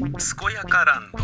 [0.00, 0.08] 健
[0.54, 1.18] やかランド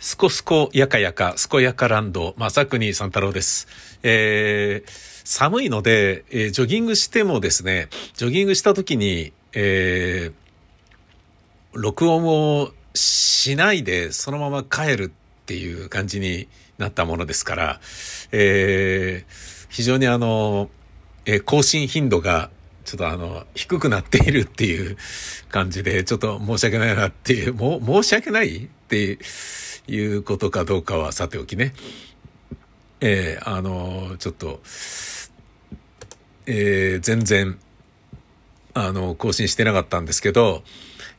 [0.00, 3.68] すこすこやかやか、すこやかランド、まさくに三太郎です。
[4.02, 4.90] えー、
[5.24, 16.48] 寒いので、えージョギングしてもですね、ジョギングした時に、えー、録音をしないでそのまま帰るっていう感じに
[16.78, 17.80] なったものですから、
[18.32, 20.70] えー、非常にあの、
[21.24, 22.50] えー更新頻度が
[22.90, 24.96] ちょっとあの、低くなっているっていう
[25.48, 29.18] 感じで、ちょっと申し訳ないなっていう、 もう、申し訳ないって
[29.86, 31.72] いうことかどうかはさておきね。
[33.00, 34.60] えーあの、ちょっと、
[36.46, 37.60] えー全然、
[38.74, 40.64] あの、更新してなかったんですけど、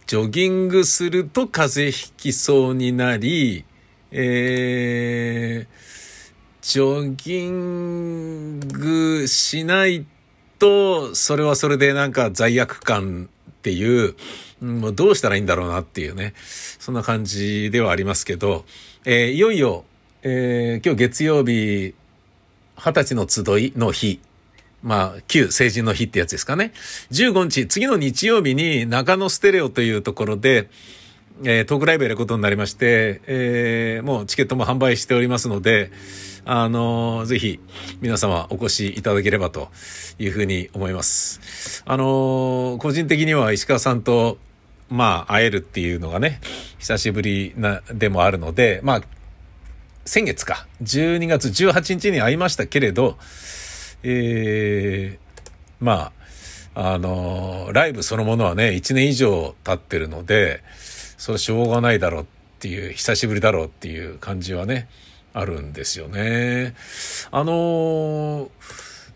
[0.07, 3.63] ジョギングすると風邪ひきそうになり、
[4.11, 5.81] えー
[6.61, 10.20] ジョギングしないと、
[10.61, 14.15] とそれはそれでなんか罪悪感っていう、
[14.61, 18.63] もうどうしたらいいんだろうなっていうね、そんな感じではありますけど、
[19.03, 19.85] えーいよいよ、
[20.21, 21.95] えー今日月曜日、
[22.77, 24.19] 二十歳の集いの日、
[24.83, 26.73] まあ、旧成人の日ってやつですかね。
[27.11, 30.69] 15日、次の日曜日に中野ステレオというところで、
[31.43, 35.91] えートークライブやることになりまして、えーもうチケットも販売しておりますので、
[36.45, 37.59] あのぜひ
[38.01, 39.69] 皆様お越しいただければと
[40.17, 41.83] いうふうに思います。
[41.85, 44.37] あの個人的には石川さんと、
[44.89, 46.41] まあ、会えるっていうのがね、
[46.79, 49.01] 久しぶりな、でもあるので、まあ、
[50.05, 53.17] 先月か、12月18日に会いましたけれど、
[54.03, 55.31] えー
[55.79, 56.11] ま
[56.75, 60.63] あ、あのーライブそのものはね、1年以上経ってるので、
[61.17, 62.25] それしょうがないだろうっ
[62.59, 64.89] ていう、久しぶりだろうっていう感じはね、
[65.33, 66.75] あるんですよね。
[67.31, 68.49] あのー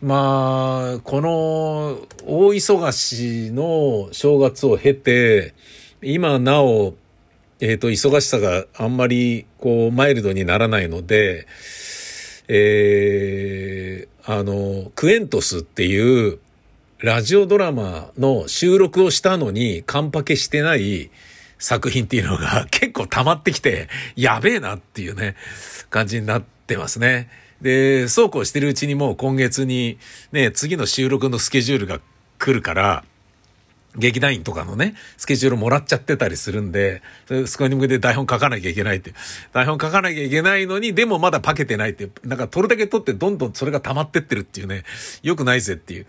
[0.01, 1.29] まあ、この
[2.27, 5.53] 大忙しの正月を経て、
[6.01, 6.93] 今なお、
[7.59, 11.47] えっ、と、忙しさがあんまり、こう、マイルドにならないので、
[12.47, 16.39] えーあの、クエントスっていう、
[16.99, 21.11] ラジオドラマの収録をしたのに、カンパケしてない
[21.59, 25.35] 作品っていうのが 結構溜まってきて、やべえなっていうね、
[25.89, 27.29] 感じになってますね。
[27.61, 29.97] で、そうこうしてるうちにもう今月に、
[30.31, 31.99] ね、次の収録のスケジュールが
[32.37, 33.03] 来るから、
[33.97, 37.01] 劇団員とかのね、スケジュールもらっちゃってたりするんで、
[37.45, 39.13] そこに向けて台本書かなきゃいけないって。
[39.53, 42.09] 台本書かなきゃいけないのに、でもまだパケてないって。
[42.23, 44.83] なんか撮るだけ撮ってどんどんそれが溜まってってるっていうね、
[45.23, 46.05] 良くないぜっていう。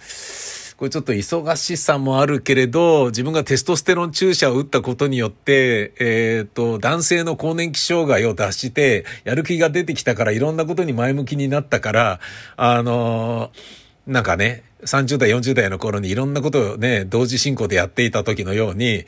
[0.77, 12.21] これちょっと忙しさもあるけれど、自分がテストステロン注射を打ったことによって、えっ、と、男性の更年期障害を脱して、やる気が出てきたから、いろんなことに前向きになったから、
[12.57, 19.05] あのーなんかね、30代、40代の頃にいろんなことをね、同時進行でやっていた時のように、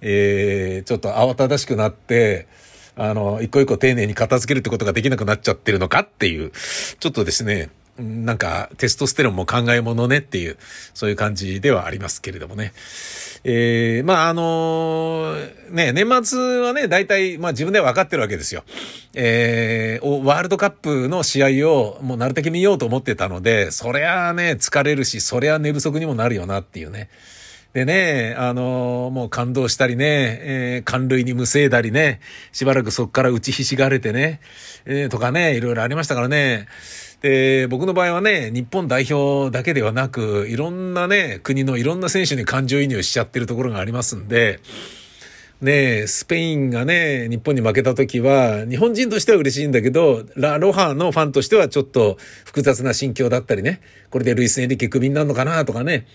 [0.00, 2.48] えー、ちょっと慌ただしくなって、
[2.96, 6.50] あの、一個一個丁寧に片付けるってことができなくなっちゃってるのかっていう、
[6.98, 7.70] ちょっとですね、
[8.00, 10.56] なんかテストステロンも考えものねっていう、
[10.94, 12.72] そういう感じではありますけれどもね。
[13.44, 15.34] えー、まああの
[15.70, 18.64] ね、年末はね、大体、まあ自分では分かってるわけですよ。
[19.14, 27.08] えー、ワールドカップの試合をもうなるだけ見ようと思ってたので、そりゃね、疲れるし、そりゃ寝不足にもなるよなっていうね。
[27.72, 32.20] でね、あのーもう感動したりね、えー、感類に無声だりね、
[32.52, 34.40] しばらくそこから打ちひしがれてね、
[34.86, 36.66] えーとかね、いろいろありましたからね。
[37.22, 44.60] で、僕の場合はね、日本代表だけではなく、いろんなね、国のいろんな選手に感情移入しちゃってるところがありますんで、
[45.60, 52.16] ね、スペインがね、日本に負けた時は、日本人としては嬉しいんだけど、ラ・ロハのファンとしてはちょっと
[52.46, 56.06] 複雑な心境だったりね、これでルイス・エリケクビになるのかなとかね、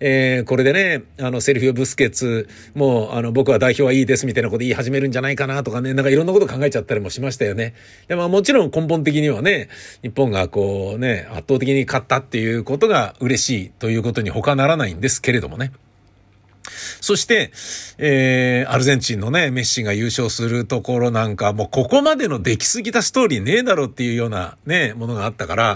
[0.00, 7.74] えーこれでね、あの、セルフィオ・ブスケツもう、あの、僕は代表はいいですみたいなこと言い始めるんじゃないかなとかね、なんかいろんなこと考えちゃったりもしましたよね。
[8.08, 9.68] でももちろん根本的にはね、
[10.02, 15.72] 日本がこうね、圧倒的に勝ったっていうことが嬉しいということに他ならないんですけれどもね。
[17.00, 17.50] そして、
[17.98, 25.74] えー、アルゼンチンのね、メッシが優勝するところなんか、もうここまでの出来すぎたストーリーねえだろっていうようなね、ものがあったから、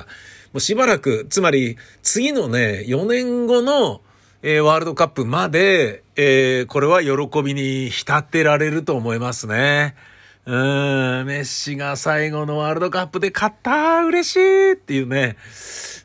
[0.53, 4.01] もうしばらく、つまり次のね、4年後の、
[4.49, 9.97] えーワールドカップまで、えーこれは喜びに浸ってられると思いますね。
[10.45, 15.37] うーん、メッシが最後のワールドカップで勝った嬉しいっていうね、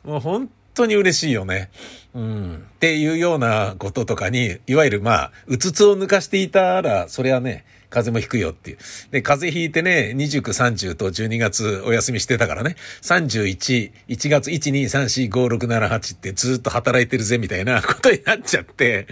[0.02, 1.70] もう本当に嬉しいよね。
[2.14, 2.56] うん。
[2.56, 8.78] っていうようなこととかに、いわゆるまあ、うつつを抜かしていたら、それはね、風邪もひくよっていう。
[9.10, 19.06] で、風邪ひいてね、29、30と12月お休みしてたからね、31、1月1、2、3、4、5、6、7、8ってずっと働いてるぜみたいな ことになっちゃって、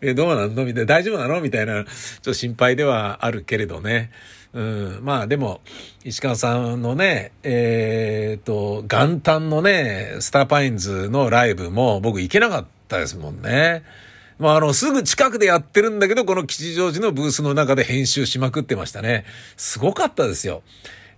[0.00, 0.64] え、どうなんの？
[0.64, 1.40] みたいな、大丈夫なの？
[1.40, 4.10] みたいな、ちょっと心配ではあるけれどね。
[4.52, 5.60] うん、まあでも、
[6.04, 13.84] 石川さんのね、えっ、と、元旦のね、スターパインズのライブも僕行けなかったですもんね。
[14.40, 19.26] まあ、あの、すぐ近くでやってるんだけど、この吉祥寺のブースの中で編集しまくってましたね。
[19.58, 20.62] すごかったですよ。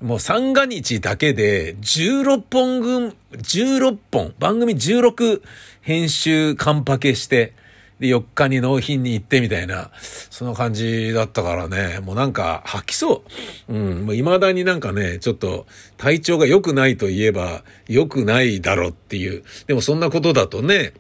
[0.01, 5.41] もう三が日だけで16本群、16本、番組16
[5.83, 7.55] 編集カンパケして、
[8.01, 9.93] で、4日に納品に行ってみたいな、
[10.29, 13.23] その感じだったからね、もうなんか吐きそ
[13.69, 13.73] う。
[13.73, 15.67] うん、もう未だになんかね、ちょっと
[15.97, 19.45] 体調が良くないと言えば良くないだろうっていう。
[19.69, 20.95] でもそんなことだとね、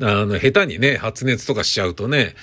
[0.00, 2.34] あの、下手にね、発熱とかしちゃうとね、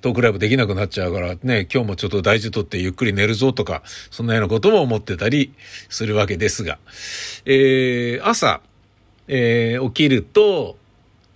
[0.00, 5.52] トークライブできなくなっちゃうからね、今日もちょっと大事とってゆっくり寝るぞとか、そんなようなことも思ってたり
[5.88, 6.78] するわけですが、
[7.44, 8.60] えー、朝、
[9.28, 10.76] えー、起きると、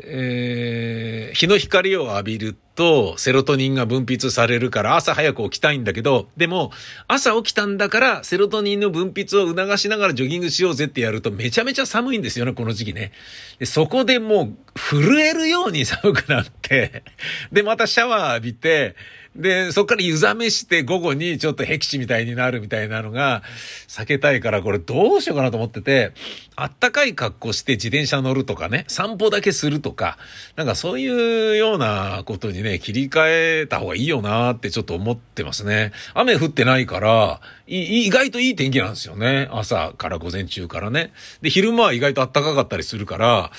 [0.07, 6.73] えー、日の光を浴びるとセロトニンが分泌されるから朝早く起きたいんだけど、でも
[7.09, 13.13] 朝起きたんだからセロトニンの分泌を促しながらジョギングしようぜってやるとめちゃめちゃ寒いんですよね、この時期ね。
[13.59, 17.05] でそこでもう震えるように寒くなって、
[17.53, 18.97] でまたシャワー浴びて、
[19.37, 23.43] で、そっから湯冷めして午後にちょっと僻地みたいになるみたいなのが
[23.89, 26.13] 避けたいからこれどうしようかなと思ってて、
[26.57, 30.19] あったかい格好して自転車乗るとかね、散歩だけするとか、
[30.55, 35.93] なんかそういうようなことにね、切り替えた方がいいよなってちょっと思ってますね。
[36.15, 39.49] 雨降ってないから、意外といい天気なんですよね。
[39.51, 41.13] 朝から午前中からね。
[41.43, 43.51] で、昼間は意外と暖かかったりするから、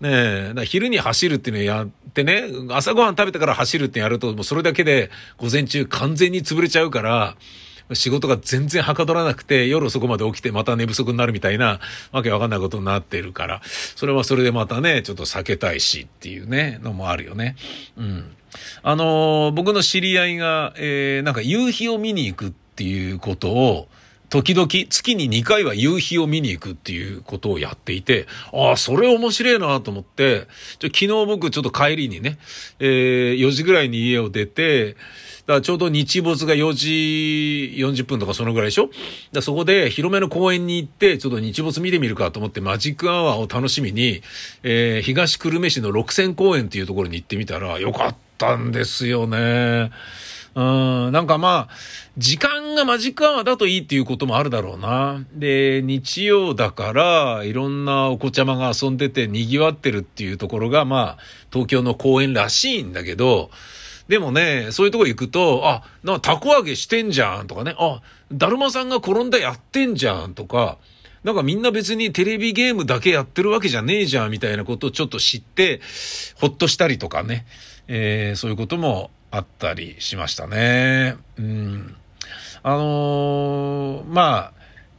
[0.00, 7.36] ねえ、昼に走るっていうのやってね、朝ごはん食べてから走るってやると、もうそれだけで午前中完全に潰れちゃうから、
[7.94, 11.80] 仕事が全然はかどらなくて、夜そこまで起きてまた寝不足になるみたいな、
[12.12, 17.56] わけわかんないことになってるから、それはそれでまたね、ちょっと避けたいしっていうね、のもあるよね。
[17.96, 18.36] うん。
[18.82, 23.88] あのー、僕の知り合いが、えー、なんか夕日を見に行くっていうことを、
[24.30, 30.46] 時々月に2回は夕日を見に行くっていうことをやっていて、ああ、それ面白いなと思って、
[30.80, 32.38] 昨日僕ちょっと帰りにね、
[32.78, 34.96] えー、4時ぐらいに家を出て、
[35.46, 38.90] だちょうど日没が4時40分とかそのぐらいでしょ？
[39.32, 44.22] だそこで広めの公園に行って、ちょっと日没見てみるかと思ってマジックアワーを楽しみに、
[44.62, 49.90] えー、東久留米市の六千公園っていうところに行ってみたらよかったんですよね。
[50.54, 51.74] うん、なんかまあ、
[52.18, 55.24] 時間がマジックアワーだといいっていうこともあるだろうな。
[55.32, 61.18] で、日曜だから、いろんなお子ちゃまが遊んでて賑わってるっていうところが、まあ、
[61.52, 63.50] 東京の公園らしいんだけど、
[64.08, 70.78] でもね、そういうとこ行くと、あ、なんかたこ揚げしてんじゃんとかね、あ、だるまさんが転んだやってんじゃんとか、
[71.22, 75.80] なんかみんな別にテレビゲームだけやってるわけじゃねえじゃんみたいなことをちょっと知って、
[76.40, 77.46] ほっとしたりとかね、
[77.86, 81.16] えー、そういうこともあったりしましたね。
[81.38, 81.96] うん。
[82.62, 84.52] あのー、まあ、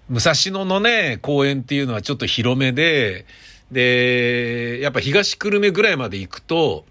[0.10, 3.26] 武蔵野のね、公園っていうのはちょっと広めで、
[3.72, 6.86] で、やっぱ東久留米ぐらいまで行くと、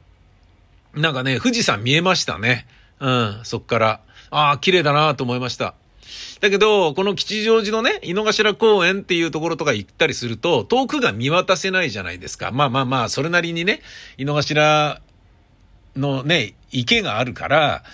[0.94, 2.66] なんかね、富士山見えましたね。
[3.00, 4.00] うん、そっから。
[4.30, 5.74] ああ、綺麗だなと思いました。
[6.40, 12.50] だけど、この吉祥寺のね、井の頭公園っていうところとか行ったりすると、遠くが見渡せないじゃないですか。
[12.50, 13.82] まあまあまあ、それなりにね、
[14.16, 15.00] 井の頭
[16.00, 17.84] のね、池があるから、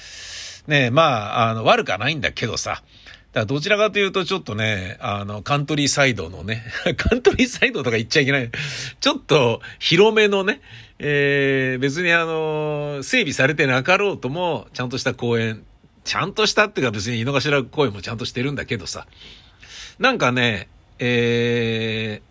[0.66, 2.82] ね、まあ、あの、悪くはないんだけどさ、
[3.32, 6.64] だからどちらかというとちょっとね、あの、カントリーサイドのね、
[6.96, 8.50] カントリーサイドとか言っちゃいけない。
[9.00, 10.60] ちょっと広めのね、
[10.98, 15.62] えー、別にあの、整備されてなかろうとも、ちゃんとした公園、
[16.04, 19.06] ちゃんとしたっていうか別に井の頭公園もちゃんとしてるんだけどさ、
[19.98, 22.26] なんかね、えー、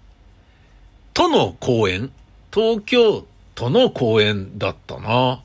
[1.13, 2.11] 都の公園？
[2.51, 5.41] 東京都の公園だったな。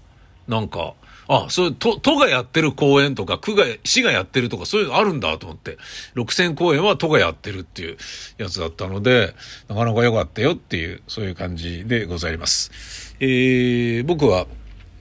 [0.51, 0.95] なんか、
[1.29, 5.79] あ、そう、都、都がやってる公演とか、区が、市がやってるとか、そういうのあるんだと思って、
[6.17, 7.97] 6000公演は都がやってるっていう
[8.37, 9.35] やつだったので、
[9.69, 13.15] なかなか良かったよっていう、そういう感じでございます。
[13.21, 14.49] えー、僕は、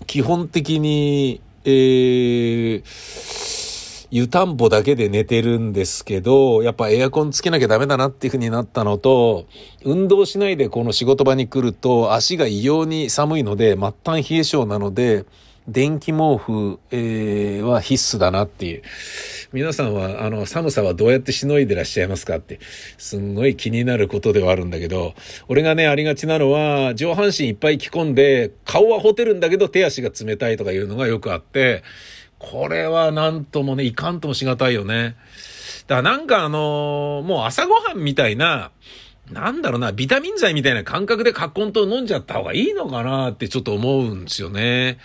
[0.05, 2.83] 基本的に、えー、
[4.11, 9.45] 湯たんぽだけで寝てるんですけど、やっぱエアコンつけなきゃダメだなっていう風になったのと、
[9.83, 15.25] 運動しないでこの仕事場に来ると足が異様に寒いので、末端冷え性なので、
[15.67, 18.81] 電気毛布、えー、は必須だなっていう。
[19.53, 22.59] 皆さんは、あの、寒さはどうやってしのいでらっしゃいますかって、
[22.97, 25.13] すんごい気になることではあるんだけど、
[25.47, 31.83] 俺がね、ありがちなのは、上半身いっぱい着込んで、顔はほてるんだけど手足が冷たいとかいうのがよくあって、
[32.39, 35.15] これはなんともね、いかんともしがたいよね。
[35.87, 38.71] だからなんかあのー、もう朝ごはんみたいな、
[39.31, 44.97] なんだろうな、ビタミン剤みたいな感覚でカッコンと飲んじゃった方がいいのかなってちょっと思うんですよね。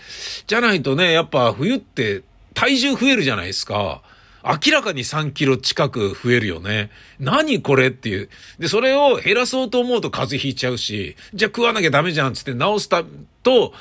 [0.47, 2.23] じゃないとね、やっぱ冬って
[2.53, 4.01] 体重増えるじゃないですか。
[4.45, 6.91] 明らかに3キロ近く増えるよね。
[7.19, 8.29] 何これっていう。
[8.59, 13.03] で、それを減らそうと思うと風邪ひいちゃうし、じゃあ食わなきゃダメじゃんつって直すた
[13.41, 13.73] と、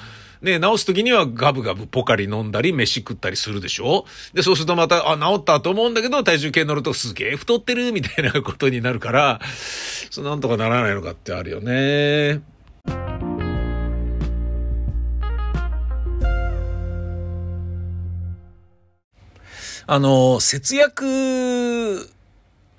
[0.45, 4.05] ね、治す時にはガブガブポカリ飲んだり飯食ったりするでしょ？
[4.35, 9.41] で、そうするとまた、あ、治ったと思うんだけど、体重計乗るとすげえ太ってるみたいなことになるから、
[10.11, 12.43] そなんとかならないのかってあるよね。
[19.87, 22.11] あの、節約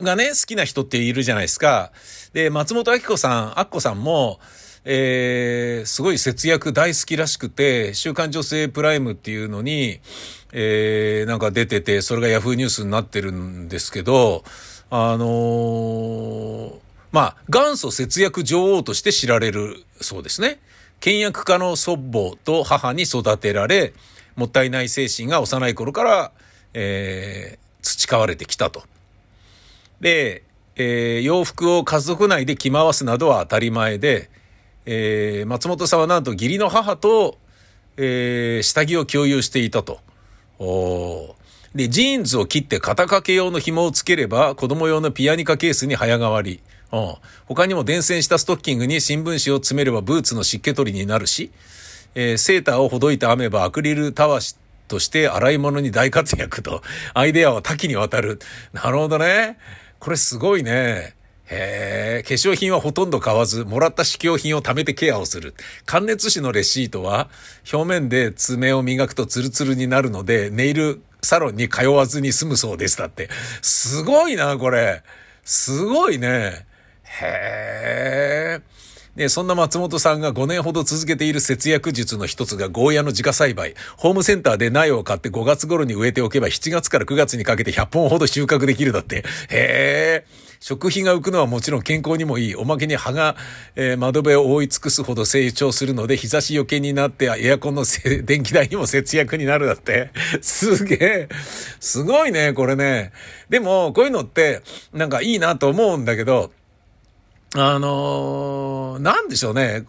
[0.02, 1.92] がね、好きな人っているじゃないですか。
[2.34, 4.40] で、松本明子さん、アッコさんも、
[4.86, 10.00] えー、すごい節約大好きらしくて、週刊女性プライムっていうのに、
[10.54, 14.44] えー、なんか出てて、それがヤフーニュースになってるんですけど、
[14.90, 16.80] あのー、
[17.12, 20.60] まあ、元祖節約女王として知られるそうですね。
[21.00, 23.94] 倹約家の祖母と母に育てられ、
[24.36, 26.32] もったいない精神が幼い頃から
[26.76, 28.84] えー、培われてきたと。
[30.02, 30.44] で、
[30.76, 34.30] えー、洋服を家族内で着回すなどは当たり前で、
[34.86, 37.38] えー、松本さんはなんと義理の母と、
[37.98, 40.00] えー、下着を共有していたと。
[41.74, 46.62] で、ジーンズを切って肩掛け用の紐をつければ子供用のピアニカケースに早変わり。
[47.46, 51.52] 他にも伝染したストッキングに新聞紙を詰めればブーツの湿気取りになるし、
[52.14, 54.56] えー、セーターをほどいて編めばアクリルたわし
[54.88, 56.82] として洗い物に大活躍と、
[57.14, 58.40] アイデアは多岐にわたる。
[58.72, 59.58] なるほどね。
[60.00, 61.16] これすごいね。
[61.48, 65.54] へえ、化粧品はほとんど買わず、もらった試供品を貯めてケアをする。
[65.86, 67.30] 関熱紙のレシートは、
[67.72, 72.98] 表面で爪を磨くとツルツルになるので、ネイルサロンに通わずに済むそうです。
[72.98, 73.30] だって。
[73.62, 75.04] すごいな、これ。
[75.44, 76.66] すごいね。
[77.04, 78.62] へえ。
[79.16, 83.76] で、そんな松本さんが5年ほど続けている節約術の一つがゴーヤの自家栽培。
[83.98, 89.24] ホームセンターで苗を買って5月頃に植えておけば7月から9月にかけて100本ほど収穫できるだって。
[89.50, 90.45] へー。
[90.60, 92.56] 食費が浮くのはもちろん健康にもいい。
[92.56, 93.36] おまけに葉が、
[93.76, 97.86] えー、窓辺を覆い尽くすほど成長するので、日差し余計になってエアコンの
[98.24, 100.12] 電気代にも節約になるだって。
[100.42, 101.30] すげえ。
[101.80, 103.12] すごいね、これね。
[103.50, 104.62] でも、こういうのって、
[104.94, 106.52] なんかいいなと思うんだけど、
[107.54, 109.84] あのー、なんでしょうね。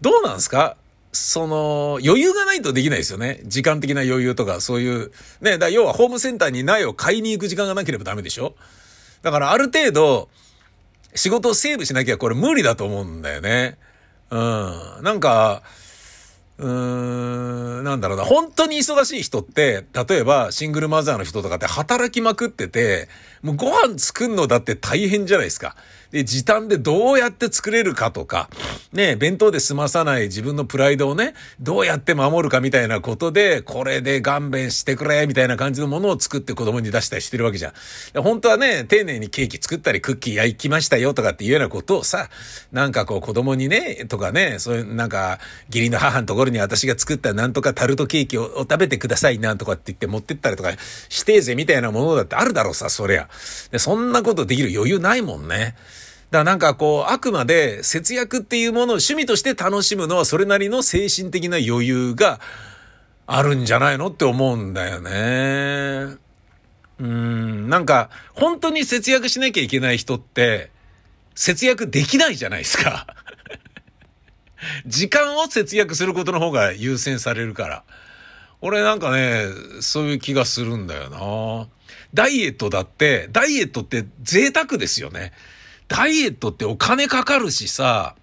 [0.00, 0.76] どうなんですか？
[1.10, 3.40] その、余裕がないとできないですよね。
[3.44, 5.10] 時間的な余裕とか、そういう。
[5.40, 8.54] ね、だ要はホームセンターに苗を買いに行く時間がなければダメでしょ？
[9.22, 10.28] だからある程度、
[11.14, 13.76] 仕事をセーブしなきゃこれ無理だと思うんだよね。
[14.30, 15.02] うん。
[15.02, 15.62] なんか、
[16.58, 18.24] うーん、なんだろうな。
[18.24, 23.08] 本当に忙しい人って、例えばシングルマザーの人とかって働きまくってて、
[23.42, 25.76] もうご飯作るのだって大変じゃないですか。
[26.10, 28.48] で、時短でどうやって作れるかとか、
[28.92, 37.74] ね、弁当で済まさない自分のプライドをね、どうやって守るかみたいなことで、これで勘弁してくれ、みたいな感じのものを作って子供に出したりしてるわけじゃ
[38.18, 38.22] ん。
[38.22, 42.30] 本当はね、丁寧にケーキ作ったりクッキー焼きましたよとかっていうようなことをさ、
[42.72, 50.70] なんかこう子供にね、とかね、そういうなんか、義理の母のところに私が作ったなんとかタルトケーキを食べてくださいなんとかって言って持ってったりとか、
[51.10, 53.27] してぜみたいなものだってあるだろうさ、そりゃ。
[53.70, 55.76] で、そんなことできる余裕ないもんね。
[56.30, 62.40] だからなんかこう、あくまで節約っていうものを趣味として楽しむのはそれなりの精神的な余裕が
[63.26, 66.16] あるんじゃないのって思うんだよね。
[66.98, 70.70] うん、なんか、本当に節約しなきゃいけない人って、
[71.34, 73.06] 節約できないじゃないですか。
[74.86, 77.84] 時間を節約することの方が優先されるから。
[78.60, 79.44] 俺なんかね、
[79.80, 81.68] そういう気がするんだよな。
[82.14, 85.32] ダイエットだって、ダイエットって贅沢ですよね。
[85.88, 88.14] ダイエットってお金かかるしさ、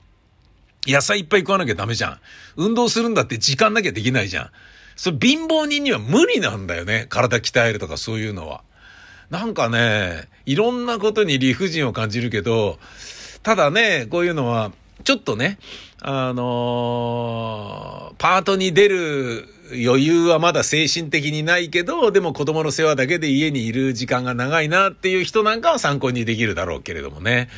[0.87, 2.19] 野菜いっぱい食わなきゃダメじゃん。
[2.55, 4.49] 運動するんだって時間なきゃできないじゃん。
[4.95, 7.07] それ貧乏人には無理なんだよね。
[7.09, 8.61] 体鍛えるとかそういうのは。
[9.29, 12.79] なんかね、いろんなことに理不尽を感じるけど、
[13.43, 14.71] ただね、こういうのは、
[15.03, 15.57] ちょっとね、
[16.01, 27.49] あのー、パートに出る余裕はまだ精神的にないけど、でも子供の世話だけで家にいる時間が長いなっていう人なんかは参考にできるだろうけれどもね。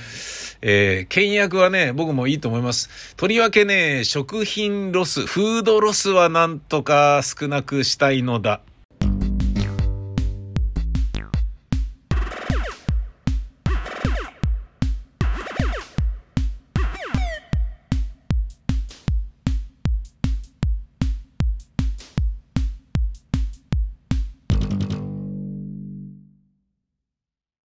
[0.62, 2.90] えー、倹約はね、僕もいいと思います。
[3.16, 8.62] とりわけね、食品ロス、フードロスはなんとか少なくしたいのだ。